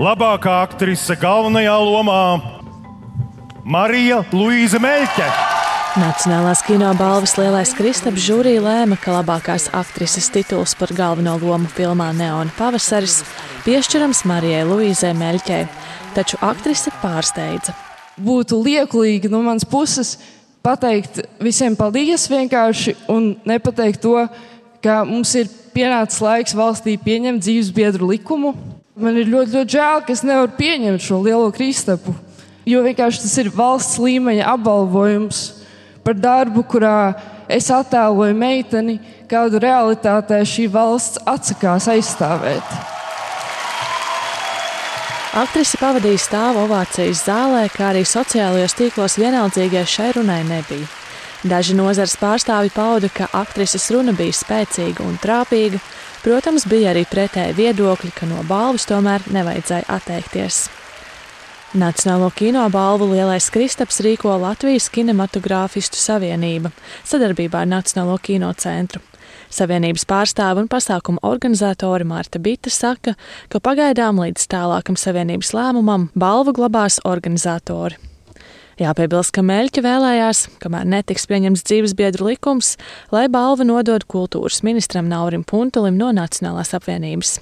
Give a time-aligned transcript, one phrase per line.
[0.00, 2.20] labākā aktrise galvenajā lomā
[3.68, 5.26] Marija Luīza Meļķe.
[6.00, 12.08] Nacionālās kino balvas lielais Kristaps žūrija lēma, ka labākās aktrises tituls par galveno lomu filmā
[12.16, 13.18] Neona pavasaris
[13.66, 15.66] piešķirams Marijai Luīzai Meļķei,
[16.16, 17.76] taču aktrise pārsteidza.
[18.16, 20.16] Būtu liekulīgi no manas puses
[20.64, 24.16] pateikt visiem paldies vienkārši un nepateikt to,
[24.80, 28.56] ka mums ir pienācis laiks valstī pieņemt dzīves biedru likumu.
[29.00, 32.12] Man ir ļoti, ļoti žēl, ka es nevaru pieņemt šo lielo kristapu,
[32.68, 35.40] jo vienkārši tas ir valsts līmeņa apbalvojums
[36.04, 37.14] par darbu, kurā
[37.48, 38.98] es attēloju meiteni,
[39.30, 42.76] kādu realitātē šī valsts atsakās aizstāvēt.
[45.40, 50.99] Aktrise pavadīja stāvu ovācijas zālē, kā arī sociālajos tīklos vienaldzīgie šai runai nebija.
[51.40, 55.78] Daži nozars pārstāvi pauda, ka aktrises runa bija spēcīga un trāpīga.
[56.20, 60.66] Protams, bija arī pretēji viedokļi, ka no balvas tomēr nevajadzēja atteikties.
[61.80, 66.74] Nacionālo kino balvu Lielais Kristaps rīko Latvijas Kinematogrāfistu savienība
[67.08, 69.00] sadarbībā ar Nacionālo kino centru.
[69.48, 73.16] Savienības pārstāve un pasākuma organizatori Mārta Bita saka,
[73.48, 78.09] ka pagaidām līdz tālākam savienības lēmumam balvu glabās organizatori.
[78.78, 82.76] Jāpiebilst, ka Meļķa vēlējās, kamēr netiks pieņemts dzīves biedru likums,
[83.12, 87.40] lai balvu nodod kultūras ministram Naurim Puntulim no Nacionālās apvienības.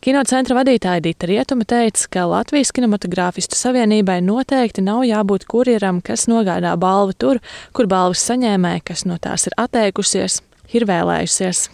[0.00, 6.72] Kinocentra vadītāja Dita Rietuma teica, ka Latvijas kinematogrāfistu savienībai noteikti nav jābūt kurjeram, kas nogādā
[6.80, 7.42] balvu tur,
[7.76, 10.40] kur balvas saņēmēji, kas no tās ir atteikusies,
[10.72, 11.66] ir vēlējusies.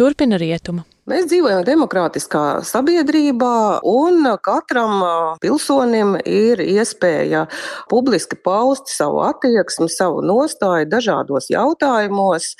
[0.00, 0.88] Turpina rietuma.
[1.04, 5.02] Mēs dzīvojam demokrātiskā sabiedrībā, un katram
[5.42, 7.42] pilsonim ir iespēja
[7.90, 12.54] publiski paust savu attieksmi, savu nostāju dažādos jautājumos.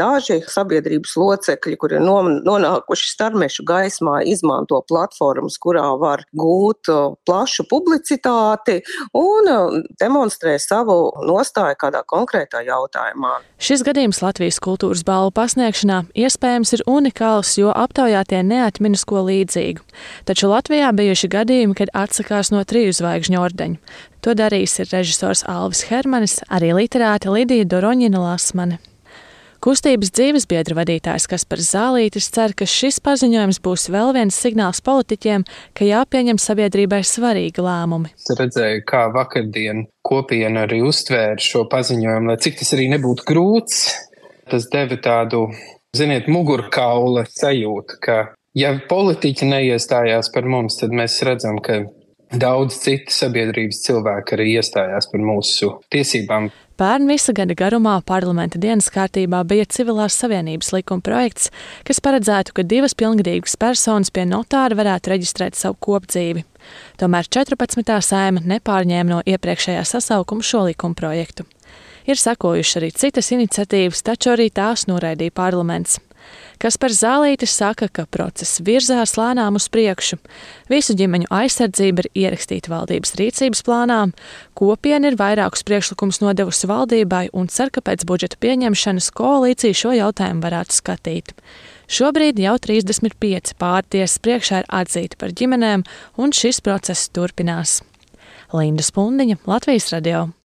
[0.00, 6.88] Daži sabiedrības locekļi, kuri ir nonākuši starmešu gaismā, izmanto platformas, kurā var gūt
[7.28, 8.78] plašu publicitāti
[9.12, 10.96] un demonstrē savu
[11.28, 13.42] nostāju kādā konkrētā jautājumā.
[13.60, 19.82] Šis gadījums Latvijas kultūras balvu pasniegšanā iespējams ir unikāls, jo aptaujātie neatminas ko līdzīgu.
[20.30, 23.96] Taču Latvijā bijuši gadījumi, kad atsakās no triju zvaigžņu ordeņa.
[24.22, 28.78] To darījis ir režisors Alvis Hermanis, arī literāte Lidija Doroņina Lasmane.
[29.60, 35.44] Kustības dzīves biedra vadītājs Kaspars Zālītis cer, ka šis paziņojums būs vēl viens signāls politiķiem,
[35.76, 38.08] ka jāpieņem sabiedrībai svarīgi lēmumi.
[38.16, 43.82] Es redzēju, kā vakardien kopiena arī uztvēra šo paziņojumu, lai cik tas arī nebūtu grūts.
[44.48, 45.50] Tas deva tādu
[45.96, 48.18] ziniet, mugurkaula sajūta, ka
[48.58, 51.82] ja politiķi neiestājās par mums, tad mēs redzam, ka
[52.30, 56.50] daudz citu sabiedrības cilvēku arī iestājās par mūsu tiesībām.
[56.80, 61.50] Pērn visa gada garumā parlamenta dienas kārtībā bija civilās savienības likuma projekts,
[61.84, 66.46] kas paredzētu, ka divas pilngadīgas personas pie notāra varētu reģistrēt savu kopdzīvi.
[67.02, 67.98] Tomēr 14.
[68.06, 71.44] sēma nepārņēma no iepriekšējā sasaukuma šo likuma projektu.
[72.10, 76.00] Ir sekojušas arī citas iniciatīvas, taču arī tās noraidīja parlaments.
[76.60, 80.18] Kas par zālītis saka, ka process virzās lēnām uz priekšu.
[80.68, 84.00] Visu ģimeņu aizsardzība ir ierakstīta valdības rīcības plānā,
[84.58, 90.44] kopiena ir vairākus priekšlikumus nodevusi valdībai un cer, ka pēc budžeta pieņemšanas koalīcija šo jautājumu
[90.44, 91.32] varētu skatīt.
[91.90, 95.86] Šobrīd jau 35 pārtiesas priekšā ir atzīti par ģimenēm,
[96.20, 97.80] un šis process turpinās.
[98.52, 100.30] Linda Spundiņa, Latvijas radio.